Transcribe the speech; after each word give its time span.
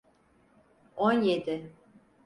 On 0.97 1.21
yedi. 1.21 1.71